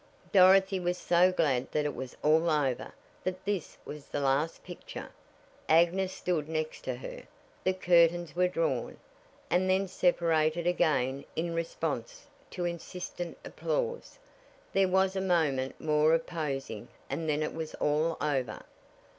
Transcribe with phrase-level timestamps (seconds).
[0.31, 2.91] Dorothy was so glad that it was all over
[3.23, 5.11] that this was the last picture.
[5.69, 7.27] Agnes stood next to her.
[7.63, 8.97] The curtains were drawn,
[9.51, 14.17] and then separated again in response to insistent applause.
[14.73, 18.63] There was a moment more of posing, and then it was all over.